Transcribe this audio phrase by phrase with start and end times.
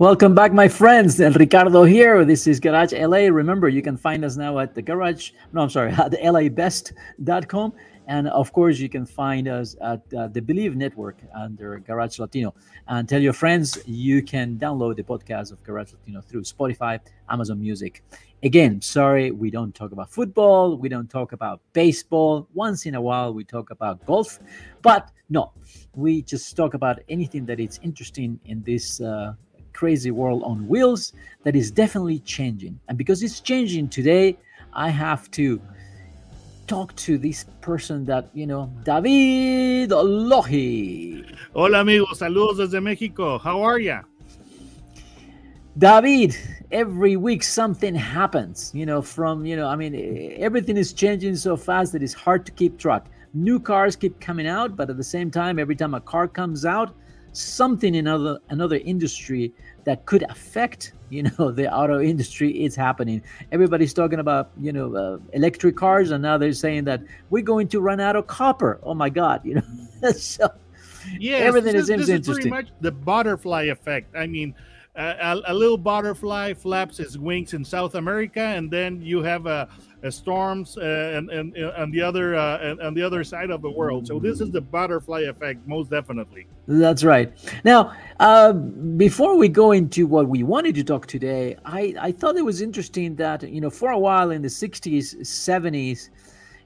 [0.00, 1.20] Welcome back, my friends.
[1.20, 2.24] El Ricardo here.
[2.24, 3.28] This is Garage LA.
[3.30, 7.72] Remember, you can find us now at the garage, no, I'm sorry, at labest.com.
[8.08, 12.56] And of course, you can find us at uh, the Bleav Network under Garage Latino.
[12.88, 16.98] And tell your friends you can download the podcast of Garage Latino through Spotify,
[17.28, 18.02] Amazon Music.
[18.42, 20.76] Again, sorry, we don't talk about football.
[20.76, 22.48] We don't talk about baseball.
[22.52, 24.40] Once in a while, we talk about golf.
[24.82, 25.52] But no,
[25.94, 29.34] we just talk about anything that is interesting in this uh,
[29.74, 32.78] crazy world on wheels that is definitely changing.
[32.88, 34.38] And because it's changing today,
[34.72, 35.60] I have to
[36.66, 41.36] talk to this person that, you know, David Lohi.
[41.52, 43.38] Hola amigos, saludos desde México.
[43.38, 44.02] How are ya?
[45.76, 46.36] David,
[46.70, 51.56] every week something happens, you know, from, you know, I mean, everything is changing so
[51.56, 53.06] fast that it's hard to keep track.
[53.34, 56.64] New cars keep coming out, but at the same time, every time a car comes
[56.64, 56.94] out,
[57.34, 59.52] something in another another industry
[59.84, 62.64] that could affect you know the auto industry.
[62.64, 63.22] Is happening.
[63.52, 67.68] Everybody's talking about you know uh, electric cars and now they're saying that we're going
[67.68, 68.80] to run out of copper.
[68.82, 69.62] Oh my god you know.
[70.12, 70.50] So
[71.18, 74.14] Yes, everything this is, this interesting pretty much the butterfly effect.
[74.16, 74.54] I mean,
[74.96, 79.46] uh, a, a little butterfly flaps its wings in South America, and then you have
[79.46, 79.68] a
[80.10, 83.62] storms uh, and, and uh, on the other uh, and, on the other side of
[83.62, 84.06] the world.
[84.06, 86.46] So this is the butterfly effect, most definitely.
[86.66, 87.32] That's right.
[87.64, 92.36] Now, uh, before we go into what we wanted to talk today, I, I thought
[92.36, 96.10] it was interesting that, you know, for a while in the 60s, 70s,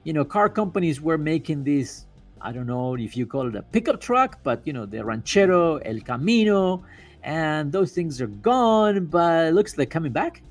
[0.03, 2.05] you know, car companies were making these,
[2.41, 5.77] I don't know if you call it a pickup truck, but, you know, the Ranchero,
[5.77, 6.83] El Camino,
[7.23, 10.41] and those things are gone, but it looks like coming back.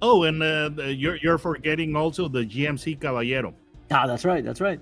[0.00, 3.54] Oh, and uh, you're you're forgetting also the GMC Caballero.
[3.90, 4.44] Ah, that's right.
[4.44, 4.80] That's right.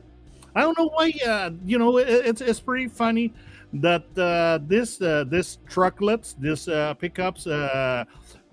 [0.54, 1.12] I don't know why.
[1.26, 3.32] Uh, you know, it, it's it's pretty funny
[3.74, 8.04] that uh, this uh, this trucklets, this uh, pickups, uh,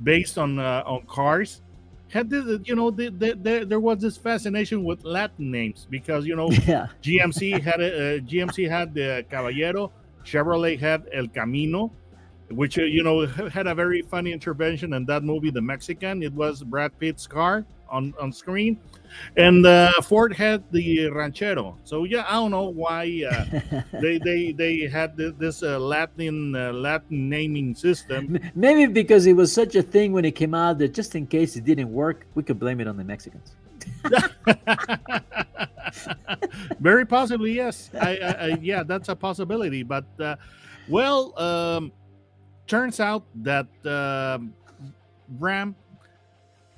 [0.03, 1.61] based on uh, on cars,
[2.09, 2.59] had this.
[2.65, 6.49] You know, the, the, the, there was this fascination with Latin names because you know
[6.67, 6.87] Yeah.
[7.01, 9.91] GMC had a, uh, GMC had the Caballero,
[10.23, 11.91] Chevrolet had El Camino,
[12.49, 16.23] which uh, you know had a very funny intervention in that movie, The Mexican.
[16.23, 18.79] It was Brad Pitt's car on on screen,
[19.37, 21.77] and uh, Ford had the Ranchero.
[21.83, 26.55] So yeah, I don't know why uh, they they they had thi- this uh, Latin
[26.55, 28.39] uh, Latin naming system.
[28.55, 31.55] Maybe because it was such a thing when it came out that just in case
[31.55, 33.55] it didn't work, we could blame it on the Mexicans.
[36.79, 37.89] Very possibly, yes.
[37.99, 39.83] I, I, I yeah, that's a possibility.
[39.83, 40.35] But uh,
[40.89, 41.91] well, um,
[42.67, 44.53] turns out that um,
[45.39, 45.75] Ram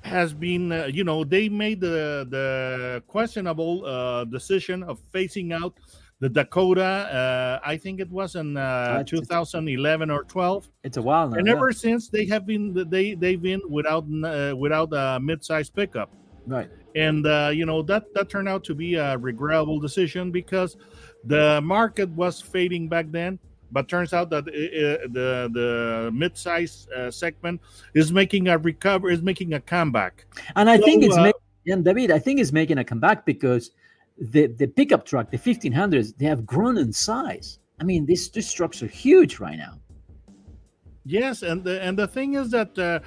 [0.02, 5.74] has been, uh, you know, they made the the questionable uh, decision of phasing out
[6.20, 6.82] the Dakota.
[6.82, 11.36] Uh, I think it was in uh, it's- 2011 or 12, It's a while now.
[11.36, 11.52] and yeah.
[11.54, 16.10] ever since they have been they they've been without uh, without a mid-size pickup
[16.46, 16.70] Right.
[16.94, 20.76] and uh, you know that that turned out to be a regrettable decision because
[21.24, 23.38] the market was fading back then
[23.72, 27.60] but turns out that uh, uh, the the mid-size uh, segment
[27.94, 31.84] is making a recover is making a comeback And I think it's uh, making, and
[31.84, 33.72] David, I think it's making a comeback because
[34.18, 37.58] the the pickup truck, the 1500s, they have grown in size.
[37.80, 39.74] I mean, these these trucks are huge right now.
[41.06, 42.98] yes and the and the thing is that uh,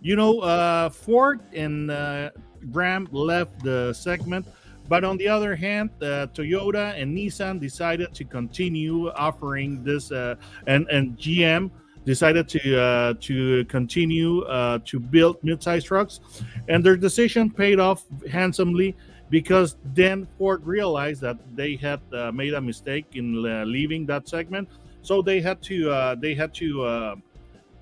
[0.00, 2.30] you know uh, ford and uh,
[2.72, 4.46] ram left the segment
[4.88, 10.34] but on the other hand uh, toyota and nissan decided to continue offering this uh,
[10.66, 11.70] and and gm
[12.06, 16.20] decided to uh, to continue uh, to build mid-size trucks.
[16.68, 18.96] And their decision paid off handsomely
[19.28, 24.28] because then ford realized that they had uh, made a mistake in uh, leaving that
[24.28, 24.68] segment.
[25.02, 27.20] So they had to they had to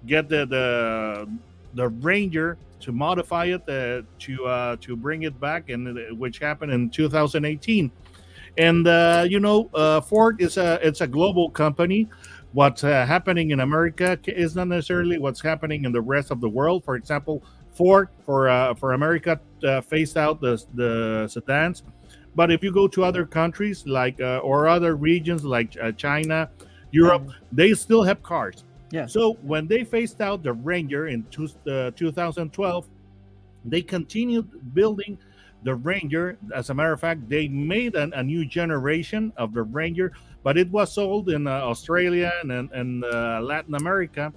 [0.07, 1.29] get the, the
[1.75, 6.39] the ranger to modify it uh, to uh, to bring it back and uh, which
[6.39, 7.91] happened in 2018
[8.59, 12.09] and uh, you know uh, ford is a it's a global company
[12.55, 16.49] what's uh, happening in America is not necessarily what's happening in the rest of the
[16.49, 16.85] world.
[16.85, 17.43] For example,
[17.75, 21.83] Ford for uh, for America uh, phased out the the sedans,
[22.35, 26.49] but if you go to other countries like uh, or other regions like uh, China,
[26.93, 28.65] Europe, they still have cars.
[28.95, 29.07] Yeah.
[29.07, 32.87] So when they phased out the Ranger in two, uh, 2012,
[33.65, 35.19] they continued building
[35.65, 36.39] the Ranger.
[36.55, 40.13] As a matter of fact, they made an, a new generation of the Ranger,
[40.45, 44.33] but it was sold in uh, Australia and, and uh, Latin America.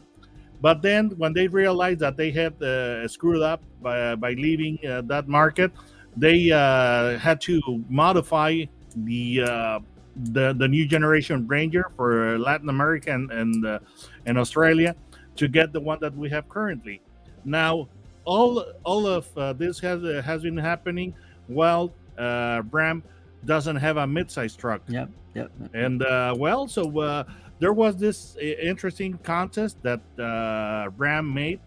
[0.60, 5.02] But then, when they realized that they had uh, screwed up by, by leaving uh,
[5.02, 5.72] that market,
[6.16, 8.64] they uh, had to modify
[8.96, 9.80] the uh,
[10.24, 13.80] the the new generation Ranger for Latin America and and, uh,
[14.26, 14.96] and Australia
[15.36, 17.02] to get the one that we have currently.
[17.46, 17.88] Now,
[18.26, 21.14] all all of uh, this has uh, has been happening
[21.48, 23.04] while uh, Ram
[23.46, 24.82] doesn't have a midsize truck.
[24.88, 25.10] Yep.
[25.36, 25.52] Yep.
[25.74, 27.24] And uh, well, so uh,
[27.60, 31.60] there was this interesting contest that uh, Ram made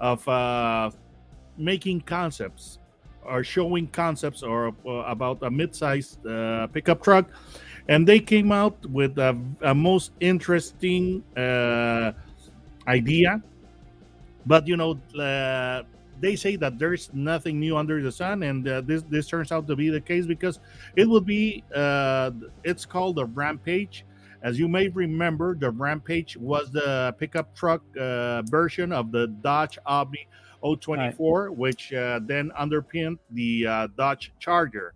[0.00, 0.90] of uh,
[1.56, 2.78] making concepts
[3.24, 7.28] or showing concepts or uh, about a mid-sized uh, pickup truck,
[7.88, 12.12] and they came out with a, a most interesting uh,
[12.86, 13.42] idea.
[14.44, 15.82] But you know, uh,
[16.20, 19.66] they say that there's nothing new under the sun, and uh, this this turns out
[19.68, 20.60] to be the case because
[20.94, 22.30] it will be uh,
[22.64, 24.04] it's called the Rampage.
[24.42, 29.78] As you may remember, the Rampage was the pickup truck uh, version of the Dodge
[29.86, 30.28] Omni
[30.62, 34.94] 024, which uh, then underpinned the uh, Dodge Charger.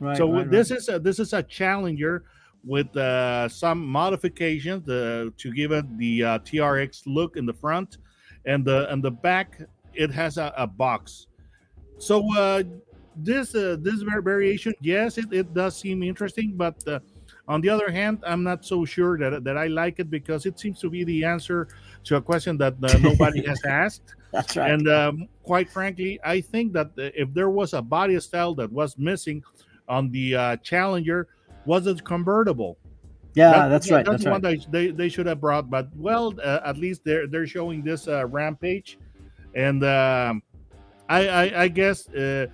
[0.00, 0.16] Right.
[0.16, 0.78] so right, this right.
[0.78, 2.24] is a, this is a Challenger
[2.64, 7.98] with uh, some modifications uh, to give it the uh, TRX look in the front,
[8.46, 9.60] and the and the back
[9.94, 11.26] it has a, a box.
[11.98, 12.62] So uh,
[13.16, 17.00] this uh, this variation, yes, it, it does seem interesting, but uh,
[17.46, 20.58] on the other hand, I'm not so sure that that I like it because it
[20.58, 21.68] seems to be the answer
[22.04, 24.14] to a question that uh, nobody has asked.
[24.32, 24.72] That's right.
[24.72, 28.98] And um, quite frankly, I think that if there was a body style that was
[28.98, 29.44] missing
[29.88, 31.28] on the uh, Challenger,
[31.64, 32.76] was it convertible?
[33.34, 34.06] yeah, That- that's yeah, right.
[34.06, 34.60] That's That's one right.
[34.60, 35.68] that they, they should have brought.
[35.70, 38.98] But well, uh, at least they're they're showing this uh, rampage,
[39.54, 40.42] and um,
[41.08, 42.46] I, I I guess uh,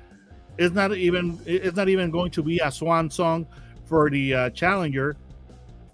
[0.59, 3.47] it's not even it's not even going to be a swan song
[3.85, 5.17] for the uh, Challenger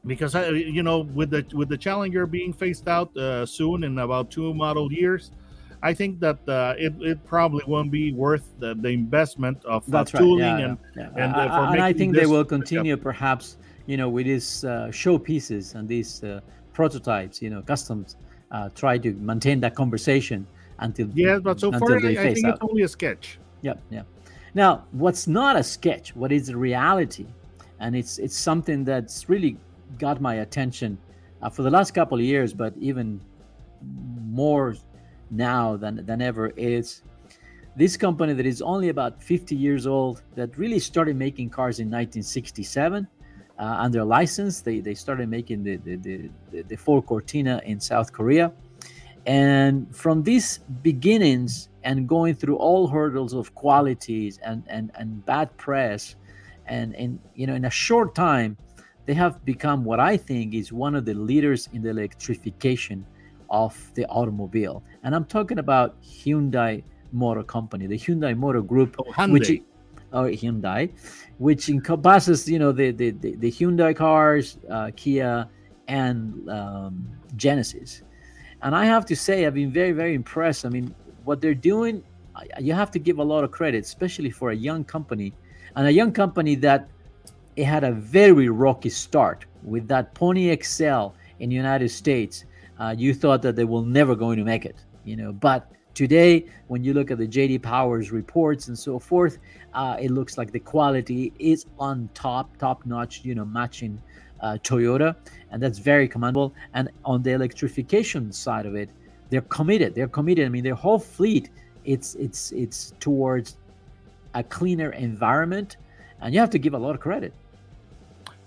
[0.06, 3.98] because I, you know with the with the Challenger being phased out uh, soon in
[3.98, 5.32] about two model years.
[5.82, 9.98] I think that uh, it, it probably won't be worth the, the investment of uh,
[9.98, 10.20] That's right.
[10.20, 12.96] tooling Yeah, and yeah, and, I- uh, for I- and I think they will continue,
[12.96, 13.56] perhaps,
[13.86, 16.40] you know, with these uh, showpieces and these uh,
[16.72, 18.16] prototypes, you know, customs.
[18.52, 20.46] Uh, try to maintain that conversation
[20.78, 22.54] until Yes, but so far I, they I phase think out.
[22.54, 23.40] it's only a sketch.
[23.62, 24.02] Yep, yeah.
[24.54, 27.26] Now, what's not a sketch, what is reality,
[27.80, 29.56] and it's it's something that's really
[29.98, 30.96] got my attention
[31.42, 33.20] uh, for the last couple of years, but even
[34.30, 34.76] more
[35.30, 37.02] now than than ever is
[37.76, 41.86] this company that is only about 50 years old that really started making cars in
[41.86, 43.06] 1967
[43.58, 44.60] uh, under license.
[44.60, 45.96] They they started making the the
[46.50, 48.52] the, the, Ford Cortina in South Korea.
[49.26, 55.54] And from these beginnings and going through all hurdles of qualities and, and, and bad
[55.56, 56.14] press,
[56.66, 58.56] and, and you know, in a short time,
[59.04, 63.04] they have become what I think is one of the leaders in the electrification
[63.50, 64.82] of the automobile.
[65.02, 69.50] And I'm talking about Hyundai Motor Company, the Hyundai Motor Group, Oh, which
[70.12, 70.90] or Hyundai,
[71.38, 75.48] which encompasses you know the the, the, the Hyundai cars, uh, Kia,
[75.88, 78.02] and um, Genesis.
[78.62, 80.64] And I have to say, I've been very very impressed.
[80.64, 82.02] I mean, what they're doing,
[82.60, 85.32] you have to give a lot of credit, especially for a young company,
[85.74, 86.88] and a young company that
[87.56, 91.08] it had a very rocky start with that Pony XL
[91.40, 92.44] in the United States.
[92.78, 96.44] Uh, you thought that they were never going to make it, you know, but today
[96.68, 99.38] when you look at the jd powers reports and so forth
[99.72, 103.98] uh, it looks like the quality is on top top notch you know matching
[104.42, 105.16] uh, toyota
[105.50, 106.54] and that's very commendable.
[106.74, 108.90] And on the electrification side of it
[109.30, 110.46] they're committed they're committed.
[110.46, 111.50] I mean their whole fleet
[111.84, 113.58] it's it's it's towards
[114.34, 115.76] a cleaner environment
[116.20, 117.32] and you have to give a lot of credit.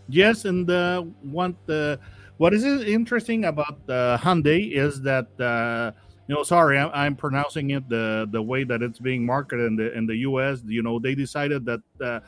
[0.08, 2.00] Yes, and uh, one the
[2.40, 5.92] what is interesting about uh, Hyundai is that uh,
[6.30, 9.76] you know, sorry, I'm, I'm pronouncing it the the way that it's being marketed in
[9.76, 10.62] the in the U.S.
[10.66, 12.22] You know, they decided that uh,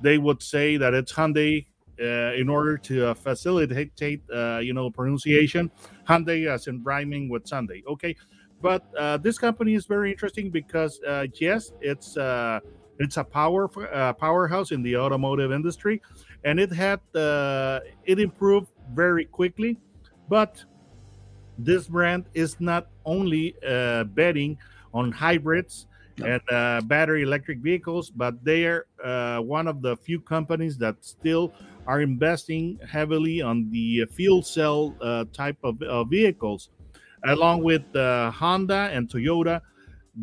[0.00, 1.66] they would say that it's Hyundai
[2.00, 5.70] uh, in order to uh, facilitate uh, you know pronunciation.
[6.08, 7.84] Hyundai as in rhyming with Sunday.
[7.86, 8.16] Okay,
[8.60, 12.58] but uh, this company is very interesting because uh, yes, it's uh,
[12.98, 13.68] it's a power
[14.14, 16.00] powerhouse in the automotive industry
[16.44, 19.78] and it had it improved very quickly
[20.28, 20.64] But
[21.58, 24.58] this brand is not only uh, betting
[24.94, 25.86] on hybrids
[26.24, 30.96] and uh, battery electric vehicles, but they are uh, one of the few companies that
[31.04, 31.52] still
[31.86, 35.76] are investing heavily on the fuel cell uh, type of
[36.08, 36.70] vehicles,
[37.24, 39.60] along with uh, Honda and Toyota.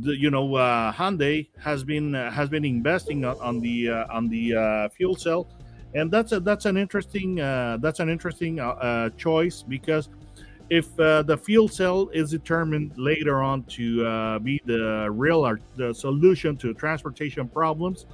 [0.02, 4.90] The, you know, uh, Hyundai has been has been investing on, on the on the
[4.96, 5.48] fuel cell,
[5.96, 8.60] and that's a that's an interesting that's an interesting
[9.18, 10.10] choice because
[10.70, 15.60] if uh, the fuel cell is determined later on to uh, be the real or
[15.76, 18.06] the solution to transportation problems,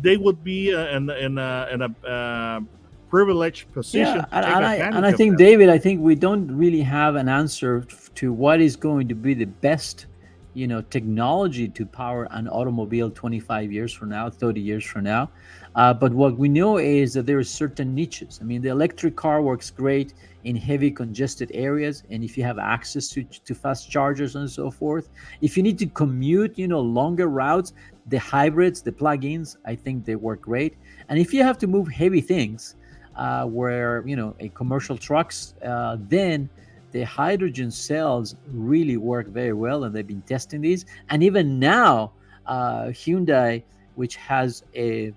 [0.00, 2.60] they would be uh, in, in a, in a uh,
[3.08, 4.16] privileged position.
[4.16, 5.38] Yeah, and, I, and I think.
[5.38, 7.82] David, I think we don't really have an answer
[8.16, 10.06] to what is going to be the best
[10.54, 15.28] you know technology to power an automobile 25 years from now 30 years from now
[15.76, 19.14] uh, but what we know is that there are certain niches i mean the electric
[19.14, 20.14] car works great
[20.44, 24.70] in heavy congested areas and if you have access to, to fast chargers and so
[24.70, 25.08] forth
[25.40, 27.72] if you need to commute you know longer routes
[28.08, 30.76] the hybrids the plug-ins i think they work great
[31.08, 32.76] and if you have to move heavy things
[33.16, 36.48] uh, where you know a commercial trucks uh, then
[36.96, 40.86] the hydrogen cells really work very well, and they've been testing these.
[41.10, 42.12] And even now,
[42.46, 43.62] uh, Hyundai,
[43.96, 45.12] which has a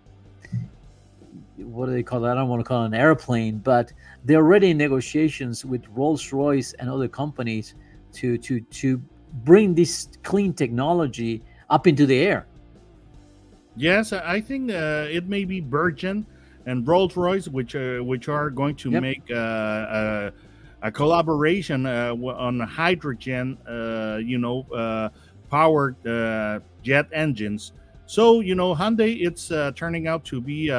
[1.63, 2.31] what do they call that?
[2.31, 3.91] I don't want to call it an airplane, but
[4.25, 7.75] they're already in negotiations with Rolls Royce and other companies
[8.13, 9.01] to to to
[9.45, 12.47] bring this clean technology up into the air.
[13.75, 16.25] Yes, I think uh, it may be Virgin
[16.65, 19.01] and Rolls Royce, which uh, which are going to yep.
[19.01, 20.31] make uh, uh
[20.81, 25.09] a collaboration uh, on hydrogen, uh, you know, uh,
[25.49, 25.97] powered
[26.83, 27.73] jet engines.
[28.05, 30.69] So you know, Hyundai, it's turning out to be.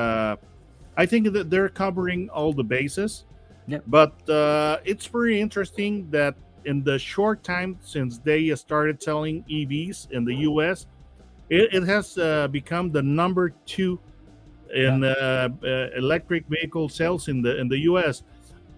[1.03, 3.25] I think that they're covering all the bases.
[3.87, 4.13] But
[4.85, 10.35] it's very interesting that in the short time since they started selling EVs in the
[10.51, 10.87] U.S.,
[11.49, 13.99] it, it has uh, become the number two
[14.75, 15.67] in uh, uh,
[15.97, 18.23] electric vehicle sales in the in the U.S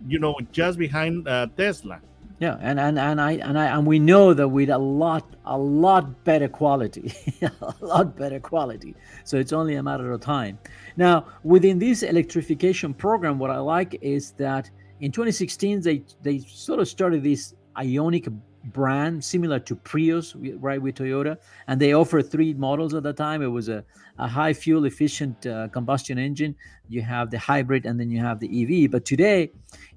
[0.06, 2.00] you know, just behind uh, Tesla.
[2.38, 5.56] Yeah, and, and and I and I and we know that with a lot a
[5.56, 8.94] lot better quality, a lot better quality.
[9.24, 10.58] So it's only a matter of time.
[10.96, 14.70] Now, within this electrification program, what I like is that
[15.00, 18.32] in 2016 they they sort of started this Ioniq
[18.64, 21.38] brand similar to Prius, right, with Toyota.
[21.66, 23.42] And they offered three models at the time.
[23.42, 23.84] It was a,
[24.18, 26.54] a high fuel efficient uh, combustion engine.
[26.88, 28.90] You have the hybrid and then you have the EV.
[28.90, 29.50] But today,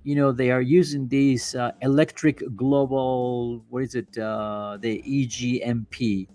[0.03, 4.17] you know, they are using these uh, electric global, what is it?
[4.17, 6.27] Uh, the EGMP,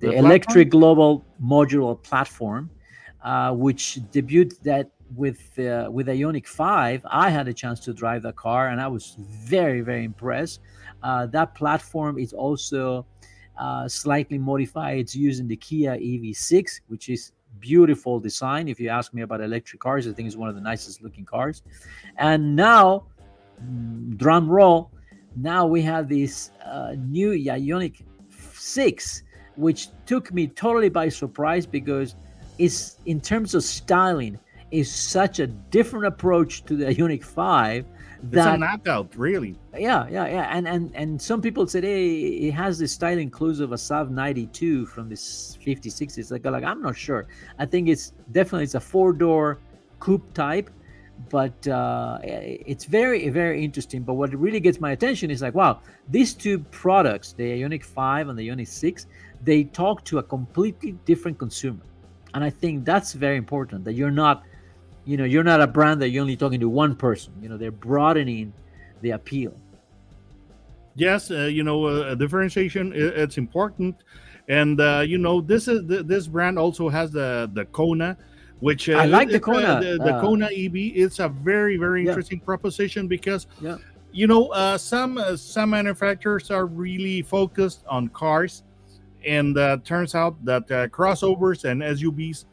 [0.00, 2.70] the, the electric global modular platform,
[3.22, 8.22] uh, which debuted that with uh, with Ioniq 5 i had a chance to drive
[8.22, 10.60] the car and i was very very impressed
[11.02, 13.06] uh, that platform is also
[13.58, 14.98] uh, slightly modified.
[14.98, 18.68] It's using the Kia EV6, which is beautiful design.
[18.68, 21.24] If you ask me about electric cars, I think it's one of the nicest looking
[21.24, 21.62] cars.
[22.16, 23.06] And now,
[23.62, 24.90] mm, drum roll,
[25.36, 28.02] now we have this uh, new Ioniq
[28.52, 29.22] 6,
[29.56, 32.14] which took me totally by surprise because
[32.58, 34.38] it's in terms of styling
[34.70, 37.84] is such a different approach to the Ioniq 5
[38.22, 39.56] that, it's a knockout, really.
[39.76, 40.48] Yeah, yeah, yeah.
[40.50, 44.10] And and and some people said, hey, it has the style inclusive of a Saab
[44.10, 46.18] 92 from this 56.
[46.18, 47.26] It's like, like I'm not sure.
[47.58, 49.60] I think it's definitely it's a four door
[50.00, 50.68] coupe type,
[51.30, 54.02] but uh, it's very very interesting.
[54.02, 58.30] But what really gets my attention is like, wow, these two products, the Ioniq 5
[58.30, 59.06] and the Ioniq 6,
[59.44, 61.84] they talk to a completely different consumer,
[62.34, 63.84] and I think that's very important.
[63.84, 64.42] That you're not
[65.08, 67.32] you know you're not a brand that you're only talking to one person.
[67.40, 68.52] You know they're broadening
[69.00, 69.54] the appeal.
[70.96, 73.96] Yes uh, you know uh, differentiation it's important.
[74.48, 78.18] And uh, you know this is this brand also has the the kona
[78.60, 79.80] which uh, i like the uh, kona.
[79.80, 82.44] the, the uh, kona EV it's a very very interesting yeah.
[82.44, 83.76] proposition because yeah.
[84.12, 88.62] you know some some manufacturers are really focused on cars.
[89.26, 92.44] And turns out that crossovers and suvs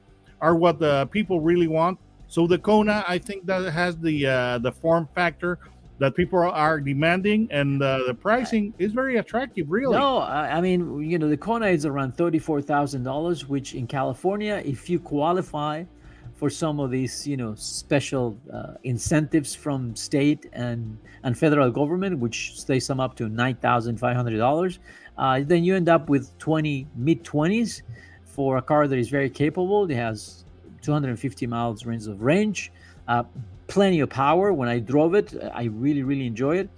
[0.41, 1.99] are what the people really want
[2.35, 5.57] so the Kona, I think that has the uh, the form factor
[5.99, 9.71] that people are demanding, and uh, the pricing is very attractive.
[9.71, 9.95] Really.
[9.95, 13.87] No, I mean you know the Kona is around thirty four thousand dollars, which in
[13.87, 15.85] California, if you qualify
[16.33, 22.19] for some of these you know special uh, incentives from state and and federal government,
[22.19, 24.79] which they sum up to nine thousand five hundred dollars,
[25.17, 27.81] uh, then you end up with twenty mid twenties
[28.25, 29.89] for a car that is very capable.
[29.89, 30.44] It has
[30.85, 32.71] 250 miles range of range.
[33.07, 33.23] Uh,
[33.67, 34.53] plenty of power.
[34.53, 36.69] When I drove it, I really, really enjoy it.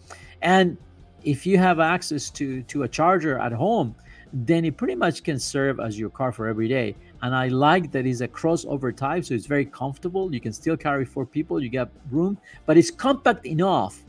[0.41, 0.77] And
[1.23, 3.95] if you have access to to a charger at home,
[4.33, 6.95] then it pretty much can serve as your car for every day.
[7.21, 10.33] And I like that it's a crossover type, so it's very comfortable.
[10.33, 14.03] You can still carry four people, you got room, but it's compact enough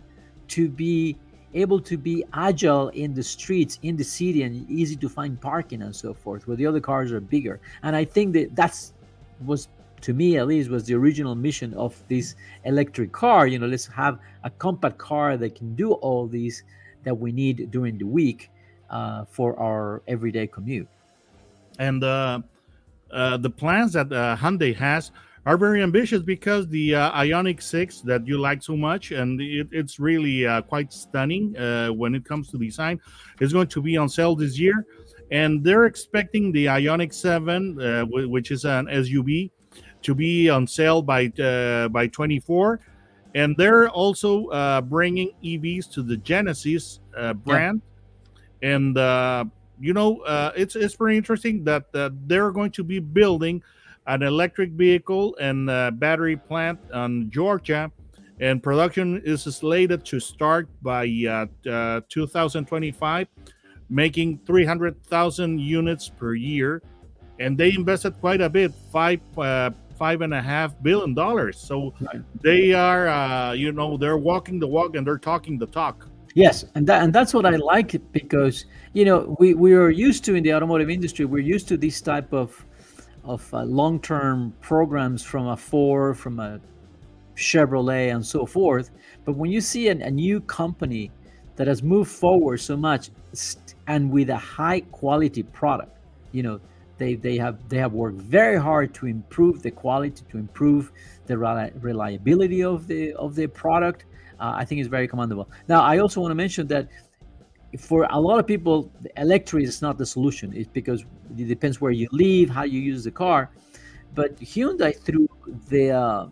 [0.49, 1.17] to be
[1.55, 5.83] able to be agile in the streets, in the city, and easy to find parking
[5.83, 7.61] and so forth, where the other cars are bigger.
[7.83, 8.93] And I think that that's
[9.47, 9.69] was
[10.01, 13.87] to me at least was the original mission of this electric car you know let's
[13.87, 16.63] have a compact car that can do all these
[17.05, 18.51] that we need during the week
[18.91, 20.89] uh, for our everyday commute
[21.79, 22.41] and uh,
[23.11, 25.11] uh, the plans that uh, Hyundai has
[25.47, 29.69] are very ambitious because the uh, Ioniq 6 that you like so much, and it,
[29.73, 33.01] it's really uh, quite stunning uh, when it comes to design,
[33.41, 34.85] is going to be on sale this year.
[35.31, 39.51] And they're expecting the Ioniq 7, uh, which is an SUV,
[40.03, 42.81] to be on sale by uh, by 24.
[43.35, 47.01] And they're also uh, bringing EVs to the Genesis
[47.45, 47.83] brand.
[48.63, 48.75] Yeah.
[48.75, 48.99] And
[49.81, 53.63] you know, uh, it's it's very interesting that uh, they're going to be building
[54.07, 55.67] an electric vehicle and
[56.01, 57.91] battery plant on Georgia,
[58.41, 63.29] and production is slated to start by uh, uh 2025,
[63.91, 66.83] making 300,000 units per year,
[67.39, 71.59] and they invested quite a bit, five uh, five and a half billion dollars.
[71.59, 72.23] So right.
[72.41, 76.09] they are, uh, you know, they're walking the walk and they're talking the talk.
[76.35, 80.25] Yes, and that and that's what I like because you know we we are used
[80.27, 82.65] to in the automotive industry we're used to this type of
[83.25, 86.61] of uh, long term programs from a Ford, from a
[87.37, 88.91] Chevrolet, and so forth.
[89.25, 91.11] But when you see an, a new company
[91.57, 93.11] that has moved forward so much
[93.87, 95.97] and with a high quality product,
[96.33, 96.61] you know,
[96.99, 100.93] they, they have they have worked very hard to improve the quality, to improve
[101.27, 104.05] the reliability of the of the product,
[104.41, 105.49] uh, I think it's very commendable.
[105.69, 106.89] Now, I also want to mention that
[107.79, 110.53] for a lot of people, the electric is not the solution.
[110.55, 111.05] It's because
[111.37, 113.51] it depends where you live, how you use the car.
[114.15, 115.29] But Hyundai, through
[115.69, 116.27] the uh,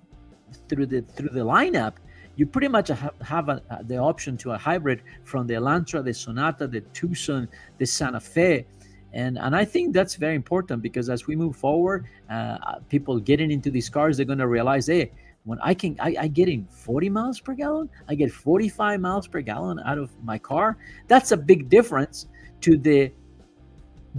[0.68, 1.94] through the through the lineup,
[2.36, 6.14] you pretty much have, have a, the option to a hybrid from the Elantra, the
[6.14, 8.66] Sonata, the Tucson, the Santa Fe.
[9.12, 13.50] And, and I think that's very important because as we move forward, uh, people getting
[13.50, 15.12] into these cars, they're going to realize, hey,
[15.44, 19.28] when I can I, I get in 40 miles per gallon, I get 45 miles
[19.28, 20.76] per gallon out of my car.
[21.06, 22.26] That's a big difference
[22.62, 23.12] to the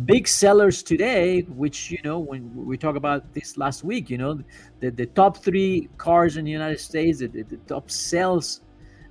[0.05, 4.39] big sellers today, which you know, when we talk about this last week, you know,
[4.79, 8.61] the, the top three cars in the United States, the, the top sales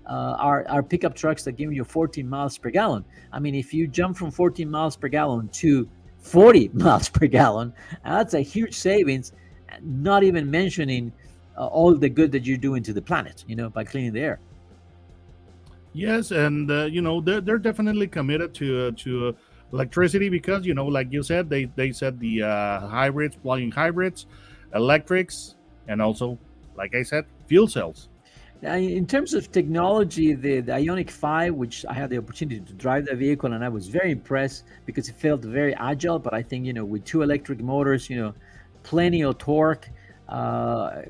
[0.06, 3.04] uh, are, are pickup trucks that give you 14 miles per gallon.
[3.32, 5.88] I mean, if you jump from 14 miles per gallon to
[6.18, 7.72] 40 miles per gallon,
[8.04, 9.32] that's a huge savings.
[9.82, 11.12] Not even mentioning
[11.56, 14.20] uh, all the good that you're doing to the planet, you know, by cleaning the
[14.20, 14.40] air.
[15.92, 19.32] Yes, and uh, you know they're, they're definitely committed to uh, to uh,
[19.72, 24.26] electricity because you know, like you said, they they said the uh, hybrids, plug-in hybrids,
[24.74, 25.56] electrics,
[25.88, 26.38] and also,
[26.76, 28.10] like I said, fuel cells.
[28.62, 33.04] In terms of technology, the, the Ioniq 5, which I had the opportunity to drive
[33.04, 36.18] the vehicle, and I was very impressed because it felt very agile.
[36.18, 38.34] But I think you know, with two electric motors, you know,
[38.82, 39.88] plenty of torque.
[40.28, 41.02] Uh,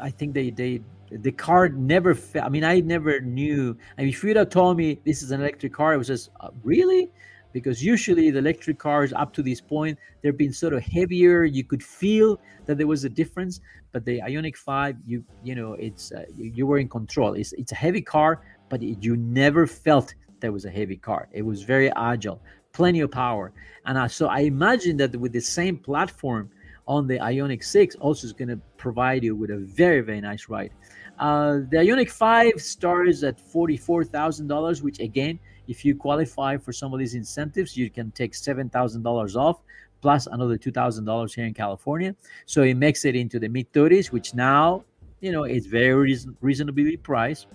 [0.00, 2.14] I think they they the car never.
[2.14, 3.76] Fe- I mean, I never knew.
[3.96, 6.30] I mean, if you'd have told me this is an electric car, it was just
[6.40, 7.10] uh, really
[7.54, 11.44] because usually the electric cars up to this point they've been sort of heavier.
[11.44, 13.60] You could feel that there was a difference,
[13.92, 17.32] but the Ioniq Five, you you know, it's uh, you, were in control.
[17.34, 21.28] It's it's a heavy car, but it, you never felt that was a heavy car.
[21.32, 23.52] It was very agile, plenty of power,
[23.86, 26.50] and so I imagine that with the same platform
[26.86, 30.50] on the Ioniq 6 also is going to provide you with a very, very nice
[30.50, 30.70] ride.
[31.18, 36.98] Uh, the Ioniq 5 starts at $44,000, which again, if you qualify for some of
[36.98, 39.60] these incentives, you can take $7,000 off
[40.00, 42.14] plus another $2,000 here in California.
[42.46, 44.84] So it makes it into the mid 30s, which now,
[45.20, 47.46] you know, it's very reason- reasonably priced.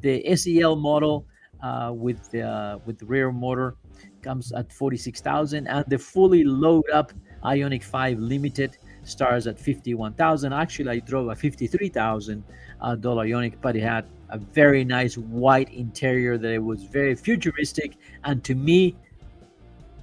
[0.00, 1.26] The SEL model
[1.62, 3.76] uh, with the uh, with the rear motor
[4.22, 7.12] comes at 46,000 and the fully load up
[7.44, 10.52] Ioniq 5 Limited starts at 51,000.
[10.52, 12.42] Actually, I drove a 53,000
[12.80, 17.14] uh, dollar Ioniq, but it had a very nice white interior that it was very
[17.14, 18.96] futuristic and to me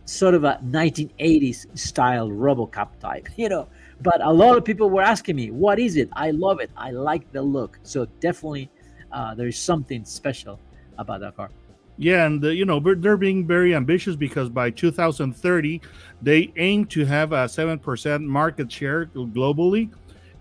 [0.06, 3.68] sort of a 1980s style RoboCop type, you know.
[4.02, 6.72] But a lot of people were asking me, "What is it?" I love it.
[6.76, 7.78] I like the look.
[7.84, 8.70] So definitely,
[9.12, 10.60] uh, there is something special
[10.98, 11.50] about that car.
[11.98, 15.82] Yeah, and uh, you know they're being very ambitious because by 2030
[16.22, 19.92] they aim to have a seven percent market share globally,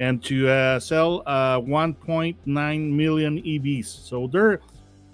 [0.01, 3.85] and to uh, sell uh, 1.9 million EVs.
[3.85, 4.61] So they're,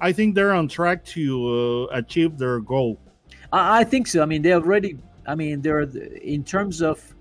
[0.01, 2.99] I think they're on track to uh, achieve their goal.
[3.53, 4.23] I think so.
[4.23, 4.99] I mean, they already.
[5.27, 7.15] I mean, they're in terms of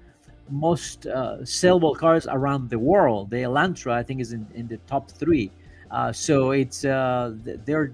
[0.49, 3.31] most uh, sellable cars around the world.
[3.31, 5.51] The Elantra, I think, is in, in the top three.
[5.89, 7.33] Uh, so it's uh,
[7.65, 7.93] they're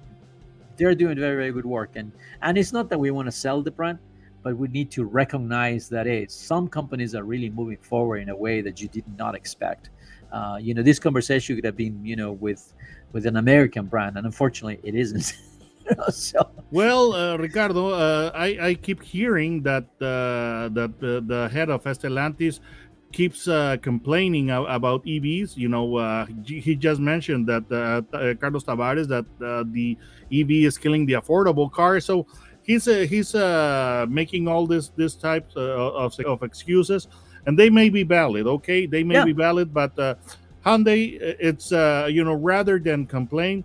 [0.78, 3.62] they're doing very very good work, and and it's not that we want to sell
[3.62, 4.00] the brand,
[4.44, 8.36] but we need to recognize that hey, some companies are really moving forward in a
[8.36, 9.90] way that you did not expect.
[10.32, 12.74] Uh, you know, this conversation could have been you know with
[13.12, 15.34] with an American brand, and unfortunately, it isn't.
[16.10, 16.50] so.
[16.72, 21.84] Well, uh, Ricardo, uh, I, I keep hearing that uh, that the, the head of
[21.84, 22.60] Estelantis
[23.12, 25.58] keeps uh, complaining about EVs.
[25.58, 29.98] You know, uh, he just mentioned that uh, Carlos Tavares that the
[30.32, 32.00] EV is killing the affordable car.
[32.00, 32.26] So
[32.72, 33.34] he's he's
[34.10, 37.08] making all this this types of, of excuses,
[37.46, 38.48] and they may be valid.
[38.48, 39.26] Okay, they may yeah.
[39.26, 39.96] be valid, but
[40.66, 41.72] Hyundai, it's
[42.12, 43.64] you know rather than complain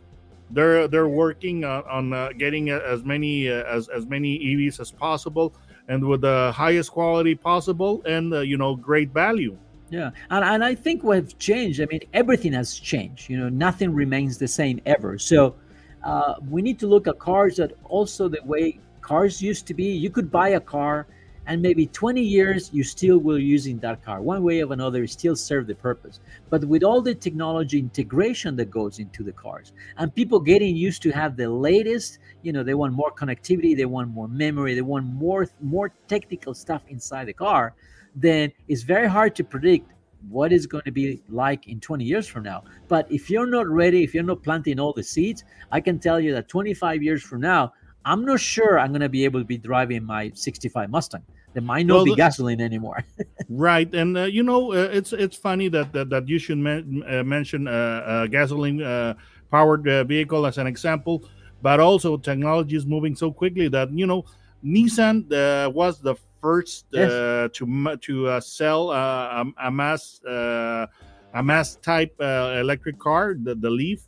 [0.51, 4.91] they're they're working on, on uh, getting as many uh, as as many EVs as
[4.91, 5.55] possible
[5.89, 9.57] and with the highest quality possible and uh, you know great value.
[9.89, 11.81] Yeah, and, and I think we've changed.
[11.81, 13.31] I mean, everything has changed.
[13.31, 15.17] You know, nothing remains the same ever.
[15.17, 15.55] So
[16.03, 19.85] uh, we need to look at cars that also the way cars used to be.
[19.85, 21.07] You could buy a car
[21.47, 25.37] and maybe 20 years you still will using that car one way or another still
[25.37, 26.19] serve the purpose
[26.51, 31.03] but with all the technology integration that goes into the cars and people getting used
[31.03, 34.83] to have the latest you know they want more connectivity they want more memory they
[34.83, 37.75] want more more technical stuff inside the car
[38.17, 39.93] then it's very hard to predict
[40.29, 43.69] what is going to be like in 20 years from now but if you're not
[43.69, 47.23] ready if you're not planting all the seeds i can tell you that 25 years
[47.23, 47.73] from now
[48.07, 51.23] I'm not sure I'm going to be able to be driving my 65 Mustang.
[51.55, 53.03] There might not well, be gasoline anymore.
[53.49, 57.03] right, and uh, you know uh, it's it's funny that that, that you should men-
[57.09, 59.15] uh, mention a gasoline uh,
[59.51, 61.25] powered uh, vehicle as an example,
[61.63, 64.25] but also technology is moving so quickly that you know
[64.63, 67.11] Nissan uh, was the first yes.
[67.55, 74.07] to to sell a, a, mass a mass type electric car, the, the Leaf.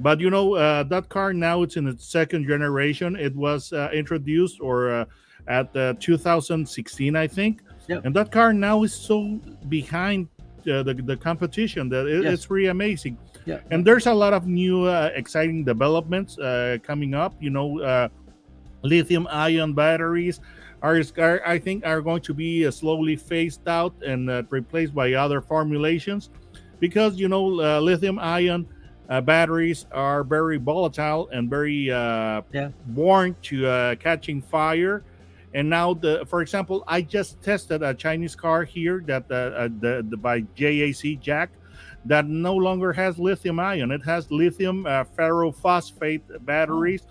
[0.00, 3.16] But you know that car now it's in its second generation.
[3.16, 5.06] It was introduced or
[5.46, 7.62] at uh, 2016, I think.
[7.88, 8.04] Yep.
[8.04, 10.28] And that car now is so behind
[10.60, 12.34] uh, the, the competition that it, yes.
[12.34, 13.18] it's really amazing.
[13.46, 13.60] Yeah.
[13.70, 17.34] And there's a lot of new uh, exciting developments uh, coming up.
[17.40, 18.08] You know, uh,
[18.82, 20.40] lithium ion batteries
[20.82, 25.14] are, are, I think, are going to be uh, slowly phased out and replaced by
[25.14, 26.30] other formulations
[26.78, 27.44] because, you know,
[27.80, 28.66] lithium ion.
[29.10, 32.70] Uh, batteries are very volatile and very uh, yeah.
[32.86, 35.02] born to uh, catching fire.
[35.52, 39.68] And now the for example i just tested a chinese car here that uh, uh,
[39.80, 41.50] the, the by jac jack
[42.04, 43.90] that no longer has lithium ion.
[43.90, 47.02] It has lithium uh, ferrophosphate batteries.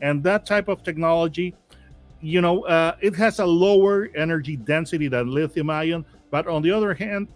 [0.00, 1.56] And that type of technology
[2.20, 6.04] you know uh, it has a lower energy density than lithium ion.
[6.30, 7.26] But on the other hand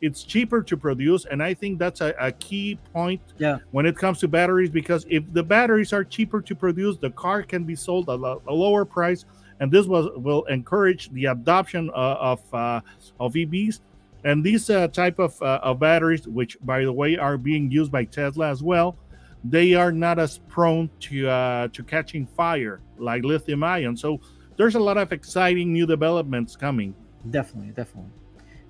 [0.00, 3.58] it's cheaper to produce and i think that's a, a key point yeah.
[3.70, 7.42] when it comes to batteries because if the batteries are cheaper to produce the car
[7.42, 9.24] can be sold at a, a lower price
[9.60, 12.80] and this was will encourage the adoption uh, of uh,
[13.20, 13.80] of EVs.
[14.24, 18.04] And these uh, type of, of batteries, which by the way are being used by
[18.04, 18.98] Tesla as well,
[19.44, 23.96] they are not as prone to to catching fire like lithium ion.
[23.96, 24.20] So
[24.56, 26.94] there's a lot of exciting new developments coming.
[27.30, 28.10] Definitely, definitely.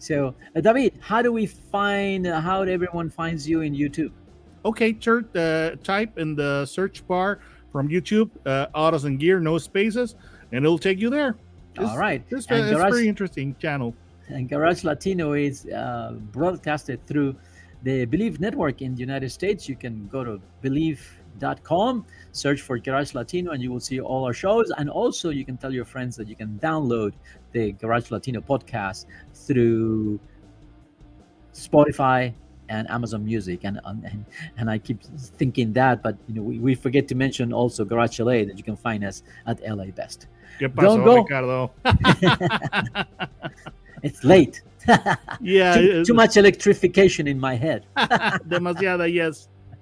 [0.01, 4.11] So, uh, David, how do we find, uh, how everyone finds you in YouTube?
[4.65, 5.25] Okay, sure.
[5.35, 7.39] Uh, type in the search bar
[7.71, 8.31] from YouTube,
[8.75, 10.17] Autos and Gear, no spaces
[10.53, 11.37] and it'll take you there.
[11.77, 12.23] It's, All right.
[12.31, 13.95] It's, it's a very interesting channel.
[14.29, 17.37] And Garage Latino is uh, broadcasted through
[17.83, 19.69] the Bleav Network in the United States.
[19.69, 20.41] You can go to
[21.41, 24.71] bleav.com, search for Garage Latino, and you will see all our shows.
[24.77, 27.13] And also, you can tell your friends that you can download
[27.53, 30.21] the Garage Latino podcast through
[31.53, 32.33] Spotify
[32.69, 33.65] and Amazon Music.
[33.65, 34.25] And and,
[34.57, 38.21] and I keep thinking that, but you know, we, we forget to mention also Garage
[38.21, 40.29] LA that you can find us at LA Best.
[40.59, 41.17] ¿Qué pasó, Don't go.
[41.23, 41.73] Ricardo?
[44.03, 44.63] it's late.
[45.41, 45.75] yeah.
[45.75, 47.87] Too, too, much electrification in my head.
[47.97, 49.49] Demasiada, yes.